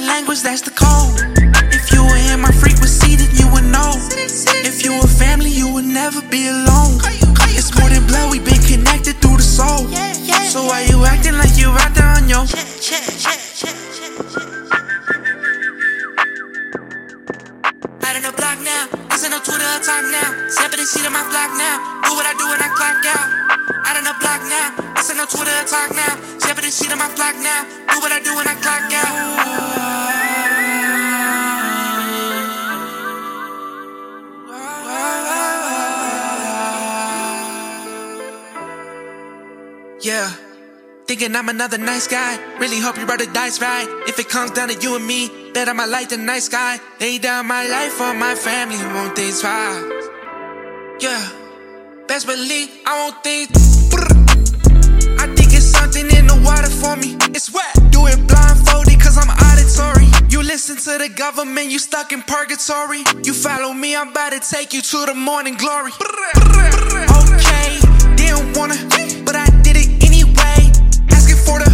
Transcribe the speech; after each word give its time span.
The 0.00 0.06
language, 0.06 0.42
that's 0.42 0.60
the 0.60 0.70
code. 0.70 1.16
If 1.72 1.92
you 1.92 2.04
were 2.04 2.20
in 2.28 2.40
my 2.40 2.52
frequency, 2.52 3.16
then 3.16 3.32
you 3.32 3.48
would 3.52 3.64
know. 3.64 3.96
If 4.68 4.84
you 4.84 4.92
were 4.92 5.08
family, 5.08 5.48
you 5.48 5.72
would 5.72 5.88
never 5.88 6.20
be 6.28 6.48
alone. 6.48 7.00
It's 7.56 7.72
more 7.72 7.88
than 7.88 8.04
blood, 8.04 8.30
we've 8.30 8.44
been 8.44 8.60
connected 8.60 9.16
through 9.24 9.40
the 9.40 9.46
soul. 9.46 9.88
So 10.52 10.68
why 10.68 10.84
you 10.90 11.04
acting 11.04 11.38
like 11.40 11.56
you 11.56 11.72
out 11.72 11.94
there 11.96 12.12
on 12.12 12.28
your 12.28 12.44
Out 18.04 18.14
on 18.16 18.22
the 18.22 18.32
block 18.36 18.58
now, 18.60 18.84
listen 19.08 19.32
on 19.32 19.40
Twitter 19.40 19.64
or 19.64 19.80
now. 20.12 20.28
Stepping 20.52 20.80
the 20.80 21.08
of 21.08 21.12
my 21.12 21.24
block 21.32 21.50
now. 21.56 21.76
Do 22.04 22.12
what 22.12 22.26
I 22.28 22.34
do 22.36 22.44
when 22.52 22.60
I 22.60 22.68
clock 22.76 23.00
out. 23.16 23.28
Out 23.88 23.96
on 23.96 24.04
the 24.04 24.14
block 24.20 24.44
now, 24.44 24.76
listen 24.92 25.16
on 25.16 25.28
Twitter 25.28 25.56
or 25.56 25.64
talk 25.64 25.88
now. 25.96 26.36
Stepping 26.56 26.70
the 26.70 26.72
seat 26.72 26.92
of 26.92 26.98
my 26.98 27.14
block 27.14 27.34
now. 27.36 27.64
Do 27.92 28.00
what 28.00 28.12
I 28.12 28.20
do 28.20 28.34
when 28.34 28.48
I 28.48 28.54
clock 28.54 28.90
out. 28.94 29.14
Yeah. 40.00 40.32
Thinking 41.06 41.36
I'm 41.36 41.50
another 41.50 41.76
nice 41.76 42.06
guy. 42.06 42.38
Really 42.58 42.80
hope 42.80 42.96
you 42.96 43.04
roll 43.04 43.18
the 43.18 43.26
dice 43.26 43.60
right. 43.60 43.86
If 44.08 44.18
it 44.18 44.30
comes 44.30 44.52
down 44.52 44.68
to 44.68 44.74
you 44.80 44.96
and 44.96 45.06
me, 45.06 45.30
bet 45.52 45.68
I'm 45.68 45.76
like 45.76 46.08
the 46.08 46.16
nice 46.16 46.48
guy. 46.48 46.80
Lay 47.00 47.18
down 47.18 47.48
my 47.48 47.68
life 47.68 47.92
for 47.92 48.14
my 48.14 48.34
family, 48.34 48.78
won't 48.94 49.14
they? 49.14 49.30
Yeah. 51.00 51.28
Best 52.08 52.26
believe 52.26 52.70
I 52.86 52.98
won't 52.98 53.22
think. 53.22 53.50
I 55.20 55.35
something 55.76 56.06
in 56.18 56.26
the 56.26 56.38
water 56.44 56.70
for 56.70 56.96
me. 56.96 57.16
It's 57.36 57.52
wet. 57.52 57.72
Do 57.90 58.06
it 58.06 58.20
blindfolded 58.26 58.98
cause 59.00 59.16
I'm 59.18 59.30
auditory. 59.48 60.08
You 60.32 60.42
listen 60.42 60.76
to 60.76 60.92
the 60.98 61.08
government, 61.08 61.70
you 61.70 61.78
stuck 61.78 62.12
in 62.12 62.22
purgatory. 62.22 63.02
You 63.22 63.32
follow 63.32 63.72
me, 63.72 63.96
I'm 63.96 64.08
about 64.08 64.32
to 64.32 64.40
take 64.40 64.72
you 64.72 64.82
to 64.82 64.98
the 65.06 65.14
morning 65.14 65.54
glory. 65.54 65.92
Okay, 67.20 67.70
didn't 68.16 68.56
wanna, 68.56 68.78
but 69.24 69.36
I 69.36 69.46
did 69.62 69.76
it 69.82 69.88
anyway. 70.08 70.58
Asking 71.16 71.40
for 71.46 71.56
the 71.62 71.70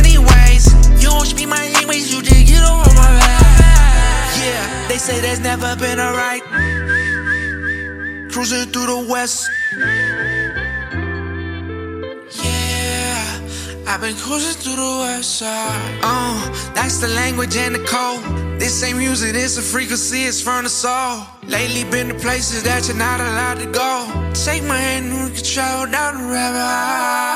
anyways. 0.00 0.64
You 1.02 1.08
don't 1.14 1.26
speak 1.26 1.48
my 1.48 1.64
language, 1.76 2.04
you 2.12 2.22
just 2.22 2.46
get 2.46 2.62
over 2.62 2.92
my 3.02 3.10
back. 3.22 4.36
Yeah, 4.42 4.88
they 4.88 4.98
say 4.98 5.20
there's 5.20 5.40
never 5.40 5.76
been 5.76 5.98
a 5.98 6.10
right. 6.12 6.42
Cruising 8.30 8.68
through 8.72 8.88
the 8.92 9.06
west. 9.08 9.48
I've 13.86 14.00
been 14.00 14.16
cruising 14.16 14.60
through 14.62 14.76
the 14.76 14.96
west 15.00 15.38
side. 15.38 16.00
Uh, 16.02 16.72
that's 16.74 16.98
the 16.98 17.08
language 17.08 17.56
and 17.56 17.74
the 17.74 17.84
code. 17.84 18.22
This 18.58 18.82
ain't 18.82 18.96
music, 18.96 19.34
it's 19.34 19.58
a 19.58 19.62
frequency, 19.62 20.22
it's 20.24 20.40
from 20.40 20.64
the 20.64 20.70
soul. 20.70 21.26
Lately 21.46 21.84
been 21.90 22.08
to 22.08 22.14
places 22.14 22.62
that 22.62 22.88
you're 22.88 22.96
not 22.96 23.20
allowed 23.20 23.58
to 23.58 23.66
go. 23.66 24.30
Take 24.32 24.64
my 24.64 24.78
hand 24.78 25.12
and 25.12 25.24
we 25.24 25.36
can 25.36 25.44
travel 25.44 25.90
down 25.90 26.16
the 26.16 26.32
rabbit 26.32 26.60
hole. 26.60 27.33